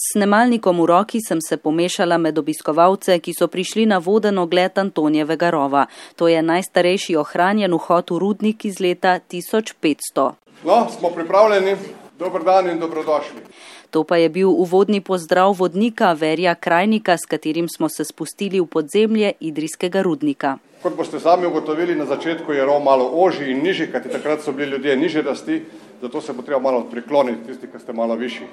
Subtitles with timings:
[0.00, 4.78] S snemalnikom v roki sem se pomešala med obiskovalce, ki so prišli na voden ogled
[4.80, 5.82] Antonijevega rova.
[6.16, 10.24] To je najstarejši ohranjen vhod v rudnik iz leta 1500.
[10.64, 11.76] No, smo pripravljeni.
[12.16, 13.44] Dobar dan in dobrodošli.
[13.90, 18.66] To pa je bil uvodni pozdrav vodnika Verja Krajnika, s katerim smo se spustili v
[18.66, 20.56] podzemlje Idrijskega rudnika.
[20.82, 24.52] Kot boste sami ugotovili, na začetku je rov malo ožji in nižji, kajti takrat so
[24.52, 25.62] bili ljudje nižje rasti,
[26.00, 28.46] zato se bo treba malo prikloniti tisti, ki ste malo višji.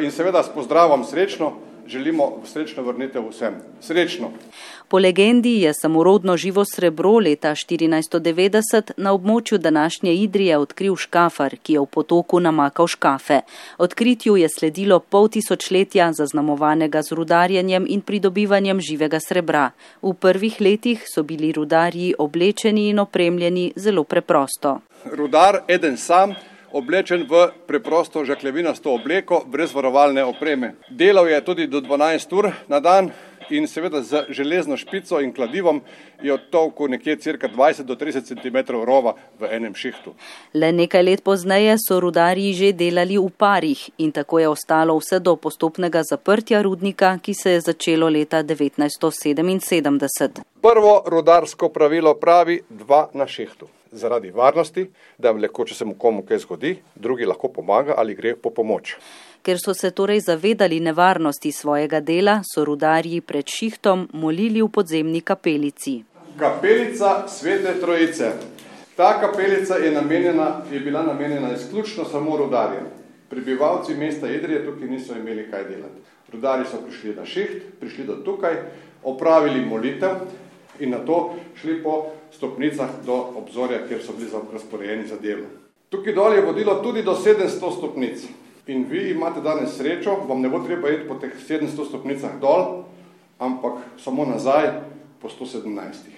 [0.00, 1.52] In seveda s pozdravom srečno
[1.88, 3.54] želimo srečno vrnitev vsem.
[3.80, 4.30] Srečno.
[4.88, 11.72] Po legendi je samorodno živo srebro leta 1490 na območju današnje Idrije odkril škafar, ki
[11.72, 13.40] je v potoku namakal škafe.
[13.78, 19.70] Odkritju je sledilo pol tisočletja zaznamovanega z rudarjenjem in pridobivanjem živega srebra.
[20.02, 24.80] V prvih letih so bili rudarji oblečeni in opremljeni zelo preprosto.
[25.12, 26.34] Rudar eden sam
[26.76, 30.74] oblečen v preprosto žaklevinasto obleko, brez varovalne opreme.
[30.90, 33.10] Delal je tudi do 12 ur na dan
[33.50, 35.80] in seveda z železno špico in kladivom
[36.22, 40.14] je odtovku nekje cirka 20 do 30 cm rova v enem šihtu.
[40.54, 45.20] Le nekaj let pozneje so rudarji že delali v parih in tako je ostalo vse
[45.20, 50.28] do postopnega zaprtja rudnika, ki se je začelo leta 1977.
[50.62, 54.86] Prvo rudarsko pravilo pravi dva na šihtu zaradi varnosti,
[55.18, 58.96] da lahko, če se mu komu kaj zgodi, drugi lahko pomaga ali gre po pomoč.
[59.42, 65.20] Ker so se torej zavedali nevarnosti svojega dela, so rudarji pred šihtom molili v podzemni
[65.20, 66.02] kapelici.
[66.36, 68.32] Kapelica Svete Trojice.
[68.96, 72.86] Ta kapelica je, namenjena, je bila namenjena izključno samo rudarjem.
[73.30, 76.00] Prebivalci mesta Idrije tukaj niso imeli kaj delati.
[76.32, 78.54] Rudari so prišli na šiht, prišli do tukaj,
[79.04, 80.26] opravili molitev
[80.80, 85.46] in na to šli po stopnicah do obzorja, kjer so bili razporejeni za delo.
[85.88, 88.26] Tukaj dol je vodilo tudi do 700 stopnic.
[88.66, 92.82] In vi imate danes srečo, vam ne bo treba iti po teh 700 stopnicah dol,
[93.38, 94.72] ampak samo nazaj
[95.22, 96.16] po 117.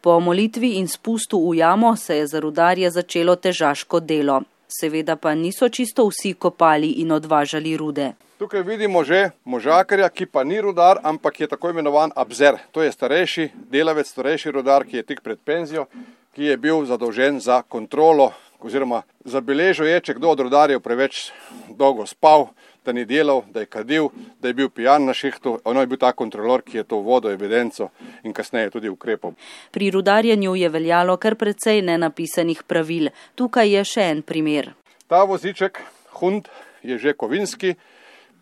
[0.00, 4.42] Po molitvi in spustu v jamo se je za rudarje začelo težaško delo.
[4.68, 8.12] Seveda pa niso čisto vsi kopali in odvažali rude.
[8.42, 12.56] Tukaj vidimo že možakarja, ki pa ni rudar, ampak je tako imenovan abzer.
[12.74, 15.86] To je starejši delavec, starejši rudar, ki je tik pred penzijo,
[16.34, 21.30] ki je bil zadolžen za kontrolo oziroma zabeležil je, če kdo od rudarjev preveč
[21.70, 22.48] dolgo spal,
[22.82, 24.10] da ni delal, da je kadil,
[24.42, 25.60] da je bil pijan na šihtu.
[25.62, 27.92] Ono je bil ta kontrolor, ki je to vodo evidenco
[28.26, 29.38] in kasneje tudi ukrepom.
[29.70, 33.14] Pri rudarjenju je veljalo kar precej nenapisanih pravil.
[33.38, 34.74] Tukaj je še en primer.
[35.06, 35.78] Ta voziček,
[36.18, 36.50] hund,
[36.82, 37.76] je že kovinski,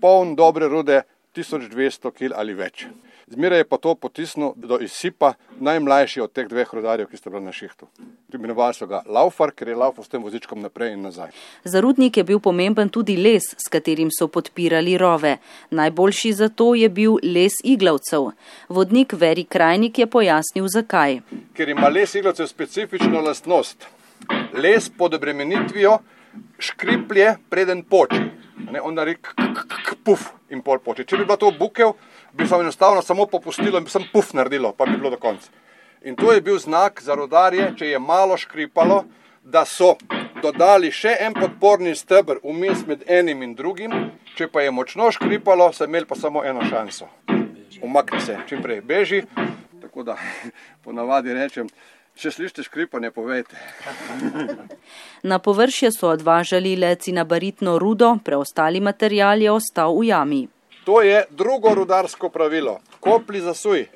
[0.00, 1.02] poln dobre rude,
[1.34, 2.86] 1200 kg ali več.
[3.28, 7.44] Zmeraj je pa to potisnil do izsipa najmlajši od teh dveh rudarjev, ki sta bili
[7.44, 7.86] na šihtu.
[8.34, 11.34] Imenovali so ga Laufar, ker je laufal s tem vozičkom naprej in nazaj.
[11.64, 15.36] Za rudnik je bil pomemben tudi les, s katerim so podpirali rove.
[15.70, 18.30] Najboljši za to je bil les iglavcev.
[18.68, 21.20] Vodnik Veri Krajnik je pojasnil, zakaj.
[21.52, 23.84] Ker ima les iglavcev specifično lastnost.
[24.56, 25.98] Les pod obremenitvijo
[26.58, 28.37] škriplje preden poči.
[28.70, 29.30] Ne, on narek,
[30.04, 31.04] puf in pol poče.
[31.04, 31.94] Če bi bilo to bukev,
[32.32, 35.50] bi se enostavno samo popustilo in bi sem puf naredilo, pa bi bilo do konca.
[36.02, 39.04] In to je bil znak za rodarje, če je malo škripalo,
[39.42, 39.94] da so
[40.42, 43.94] dodali še en podporni stebr vmes med enim in drugim,
[44.36, 47.08] če pa je močno škripalo, so imeli pa samo eno šanso.
[47.82, 49.22] Umakni se, čim prej beži,
[49.82, 50.18] tako da
[50.84, 51.70] ponavadi rečem,
[52.18, 53.54] Če slišite škripanje, povejte.
[55.30, 60.40] Na površje so odvažali le cinabaritno rudo, preostali material je ostal v jami.
[60.84, 62.80] To je drugo rudarsko pravilo.
[63.00, 63.86] Kopli zasuj.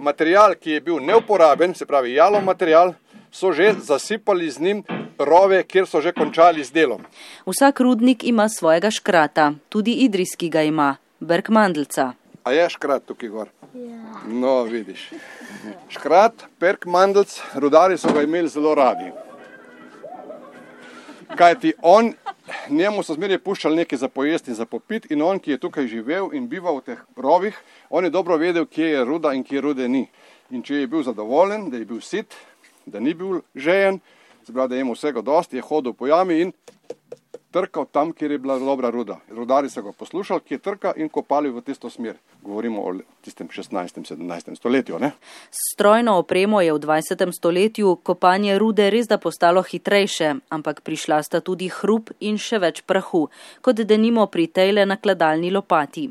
[0.00, 2.94] Material, ki je bil neuporaben, se pravi jalov material,
[3.30, 4.82] so že zasipali z njim
[5.18, 7.04] rove, kjer so že končali z delom.
[7.46, 12.12] Vsak rudnik ima svojega škrata, tudi idrijski ga ima, Bergmandelca.
[12.44, 13.48] A je škrat tukaj gor?
[13.74, 14.22] Ja.
[14.26, 15.10] No, vidiš.
[15.88, 19.10] Škrat, perk mandelc, rudari so ga imeli zelo radi.
[21.36, 22.12] Kaj ti on,
[22.70, 25.86] njemu so zmeraj puščali nekaj za pojesti in za popit in on, ki je tukaj
[25.86, 27.58] živel in bival v teh rovih,
[27.90, 30.06] on je dobro vedel, kje je ruda in kje rude ni.
[30.50, 32.34] In če je bil zadovoljen, da je bil sit,
[32.86, 34.00] da ni bil žejen,
[34.52, 36.52] pravi, da je imel vsega dosti, je hodil po jami in
[37.50, 39.16] trkal tam, kjer je bila dobra ruda.
[39.30, 42.16] Rudari so ga poslušali, ki je trkal in kopali v tisto smer.
[42.42, 43.98] Govorimo o tistem 16.
[43.98, 44.56] in 17.
[44.56, 44.98] stoletju.
[44.98, 45.12] Ne?
[45.50, 47.32] Strojno opremo je v 20.
[47.32, 52.82] stoletju kopanje rude res da postalo hitrejše, ampak prišla sta tudi hrup in še več
[52.82, 53.28] prahu,
[53.60, 56.10] kot denimo pri tejle nakladalni lopati.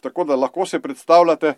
[0.00, 1.54] Tako da lahko se predstavljate,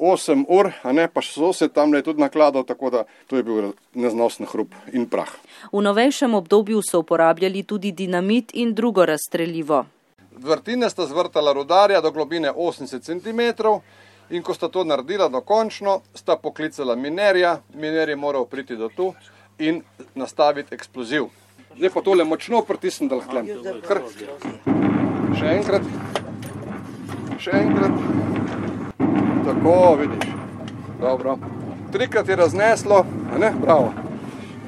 [0.00, 3.42] 8 ur, a ne pa so se tam le tudi nakladal, tako da to je
[3.42, 5.28] bil neznosen hrup in prah.
[5.72, 9.84] V novejšem obdobju so uporabljali tudi dinamit in drugo razstreljivo.
[10.40, 13.40] Vrtine sta zvrtala rudarja do globine 80 cm
[14.30, 19.14] in ko sta to naredila dokončno, sta poklicala minerja, miner je moral priti do tu
[19.58, 19.82] in
[20.14, 21.28] nastaviti eksploziv.
[21.76, 23.44] Zdaj pa tole močno pritisnem, da lahko
[23.86, 24.02] kar.
[25.38, 25.82] Še enkrat.
[27.38, 28.39] Še enkrat.
[29.44, 30.28] Tako, vidiš.
[31.00, 31.38] Dobro.
[31.92, 33.52] Trikrat je razneslo, a ne?
[33.62, 33.92] Bravo.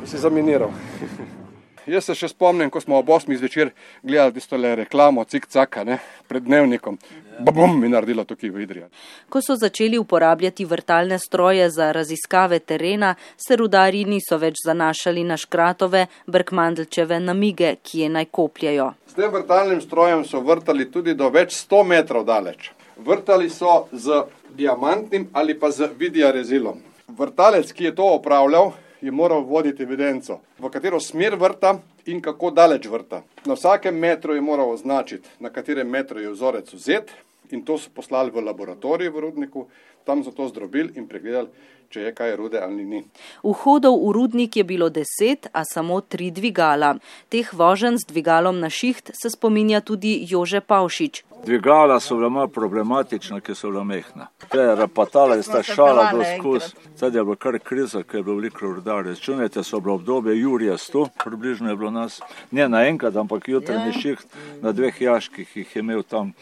[0.05, 0.71] Si zaminiral.
[1.87, 3.33] Jaz se še spomnim, ko smo ob 8.
[3.39, 3.73] zvečer
[4.03, 5.99] gledali tisto reklamo, cik-caka,
[6.31, 6.99] pred dnevnikom.
[7.43, 8.85] Bom mi naredila tukaj v Idriji.
[9.29, 15.37] Ko so začeli uporabljati vrtalne stroje za raziskave terena, se rudarji niso več zanašali na
[15.37, 18.93] škratove, brkmandlčeve namige, ki je naj kopljajo.
[19.11, 22.71] S tem vrtalnim strojem so vrtali tudi do več 100 metrov daleč.
[22.97, 24.23] Vrtali so z
[24.55, 26.83] diamantnim ali pa z vidiarezilom.
[27.09, 31.75] Vrtalec, ki je to opravljal, je moral voditi evidenco, v katero smer vrta
[32.07, 33.23] in kako daleč vrta.
[33.45, 37.11] Na vsakem metru je moral označiti, na katerem metru je vzorec vzet
[37.51, 39.67] in to so poslali v laboratorij v rudniku,
[40.05, 41.49] tam so to zdrobili in pregledali,
[41.93, 43.03] če je kaj rude ali ni.
[43.45, 46.97] Vhodov v rudnik je bilo deset, a samo tri dvigala.
[47.29, 51.25] Teh vožen z dvigalom na šiht se spominja tudi Jože Pavšič.
[51.43, 54.29] Dvigala so bila malo problematična, ker so bila mehna.
[54.49, 58.73] Te rapatale sta šala do skus, zdaj je bila kar kriza, ker je bilo veliko
[58.79, 59.19] rudarjev.
[59.21, 62.21] Čunajte, so bilo obdobje Jurija 100, približno je bilo nas,
[62.51, 64.25] ne naenkrat, ampak jutranji šiht
[64.63, 66.33] na dveh jaških jih je imel tam,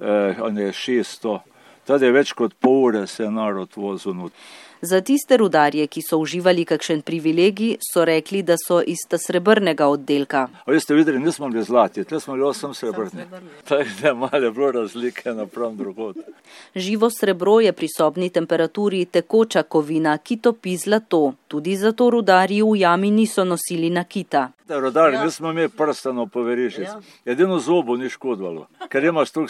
[0.00, 1.38] eh, ne 600.
[1.88, 4.32] Tad je več kot pol ure se narod vozil not.
[4.80, 9.88] Za tiste rudarje, ki so uživali kakšen privilegij, so rekli, da so iz ta srebrnega
[9.88, 10.48] oddelka.
[10.64, 13.26] A veste, videli, nismo bili zlati, tle smo bili osem srebrni.
[13.68, 16.16] Tako da malo bilo razlike napram drugod.
[16.74, 21.32] Živo srebro je pri sobni temperaturi tekoča kovina, ki topi zlato.
[21.48, 24.48] Tudi zato rudarji v jami niso nosili nakita.
[24.68, 25.24] Rodari, ja.
[25.24, 26.84] nismo imeli prstano poverišic.
[26.84, 27.00] Ja.
[27.24, 28.66] Edino zobo ni škodovalo.
[28.88, 29.46] Ker imaš tu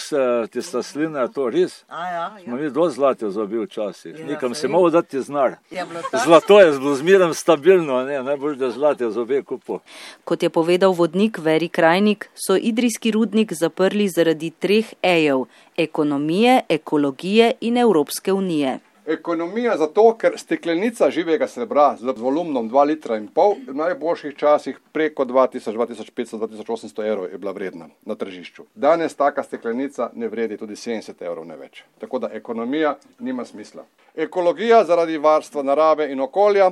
[0.50, 1.84] tista slina, to res.
[1.88, 2.44] A, ja, ja.
[2.44, 4.19] Smo mi do zlate zobi včasih.
[4.19, 4.60] Ja, Nekam saj.
[4.60, 5.56] se mogo dati znar.
[5.70, 6.24] Je bilo tako?
[6.24, 8.22] Zlato je bilo zmeraj stabilno, ne?
[8.22, 9.78] najbolj da zlate zobe kupo.
[10.24, 15.44] Kot je povedal vodnik Veri Krajnik, so idrijski rudnik zaprli zaradi treh ejev:
[15.76, 18.78] ekonomije, ekologije in Evropske unije.
[19.08, 24.76] Ekonomija zato, ker steklenica živega srebra z volumnom 2 litra in pol v najboljših časih
[24.93, 28.66] preko 2000, 2500, 2800 evrov je bila vredna na tržišču.
[28.75, 31.84] Danes taka steklenica ne vredi tudi 70 evrov ne več.
[31.99, 33.87] Tako da ekonomija nima smisla.
[34.14, 36.69] Ekologija zaradi varstva narave in okolja,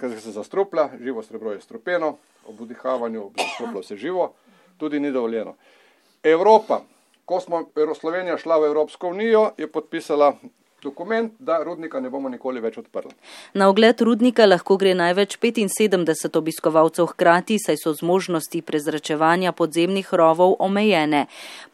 [0.00, 2.16] ker se zastruplja, živo srebro je strupeno,
[2.48, 4.32] ob vdihavanju zastruplo se živo,
[4.80, 5.52] tudi ni dovoljeno.
[6.22, 6.80] Evropa,
[7.24, 7.66] ko smo
[8.00, 10.32] Slovenija šla v Evropsko unijo, je podpisala
[10.84, 13.14] dokument, da rudnika ne bomo nikoli več odprli.
[13.56, 20.56] Na ogled rudnika lahko gre največ 75 obiskovalcev hkrati, saj so zmožnosti prezračevanja podzemnih rovov
[20.62, 21.24] omejene.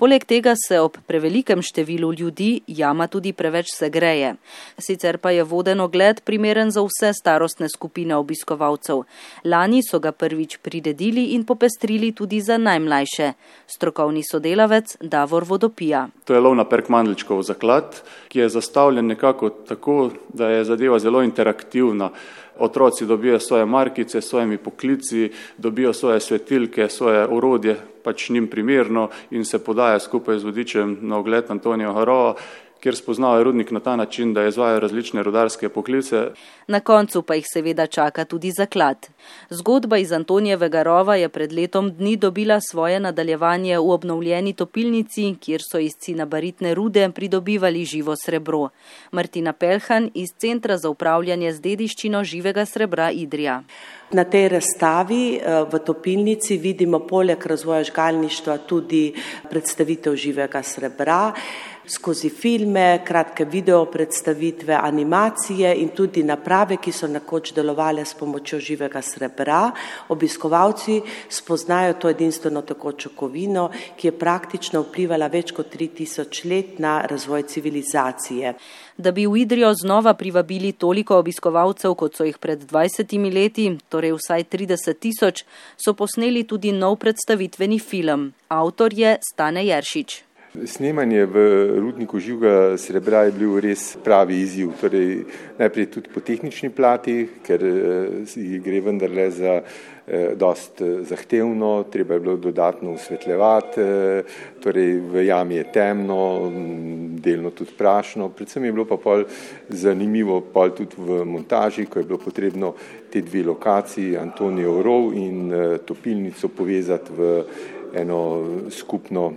[0.01, 4.37] Poleg tega se ob prevelikem številu ljudi jama tudi preveč segreje.
[4.79, 9.05] Sicer pa je voden ogled primeren za vse starostne skupine obiskovalcev.
[9.45, 13.33] Lani so ga prvič priredili in popestrili tudi za najmlajše.
[13.67, 16.09] Strokovni sodelavec Davor Vodopija.
[16.25, 21.23] To je lov na Perkmandličkov zaklad, ki je zastavljen nekako tako, da je zadeva zelo
[21.23, 22.11] interaktivna.
[22.59, 29.45] Otroci dobijo svoje markice svojimi poklici, dobijo svoje svetilke, svoje urodje, pač njim primerno in
[29.45, 32.35] se podaja skupaj z vodičem na ogled Antonijo Harova,
[32.81, 36.27] kjer spoznavajo rudnik na ta način, da izvajo različne rudarske poklice.
[36.67, 39.09] Na koncu pa jih seveda čaka tudi zaklad.
[39.51, 45.61] Zgodba iz Antonijevega rova je pred letom dni dobila svoje nadaljevanje v obnovljeni topilnici, kjer
[45.73, 48.69] so iz cinabaritne rude pridobivali živo srebro.
[49.13, 53.63] Martina Pelhan iz Centra za upravljanje z dediščino živega srebra Idrija.
[54.11, 55.41] Na tej razstavi
[55.73, 59.13] v topilnici vidimo poleg razvoja žgalništva tudi
[59.51, 61.33] predstavitev živega srebra
[61.91, 68.61] skozi filme, kratke video predstavitve, animacije in tudi naprave, ki so nekoč delovale s pomočjo
[68.61, 69.71] živega srebra.
[70.09, 77.01] Obiskovalci spoznajo to edinstveno tekočo kovino, ki je praktično vplivala več kot 3000 let na
[77.11, 78.55] razvoj civilizacije.
[78.97, 84.13] Da bi v Idrijo znova privabili toliko obiskovalcev, kot so jih pred 20 leti, torej
[84.13, 85.45] vsaj 30 tisoč,
[85.77, 88.33] so posneli tudi nov predstavitveni film.
[88.49, 90.30] Avtor je Stane Jeršič.
[90.51, 91.37] Snemanje v
[91.79, 94.73] rudniku živega srebra je bil res pravi izziv.
[94.81, 95.23] Torej,
[95.63, 97.63] najprej tudi po tehnični plati, ker
[98.27, 99.61] si gre vendarle za
[100.35, 103.81] dost zahtevno, treba je bilo dodatno osvetljevati,
[104.59, 106.51] torej v jami je temno,
[107.23, 109.23] delno tudi prašno, predvsem je bilo pa pol
[109.69, 112.75] zanimivo pol tudi v montaži, ko je bilo potrebno
[113.13, 115.53] te dve lokaciji, Antonijev rov in
[115.87, 117.45] topilnico povezati v
[117.95, 118.21] eno
[118.71, 119.33] skupno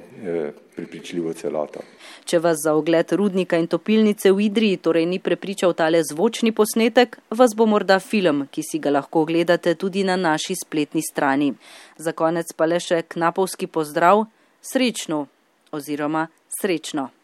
[0.76, 1.80] prepričljivo celoto.
[2.26, 7.18] Če vas za ogled rudnika in topilnice v Idriji torej ni prepričal tale zvočni posnetek,
[7.30, 11.54] vas bo morda film, ki si ga lahko ogledate tudi na naši spletni strani.
[11.98, 14.26] Za konec pa le še knapovski pozdrav,
[14.62, 15.26] srečno
[15.72, 16.28] oziroma
[16.62, 17.10] srečno.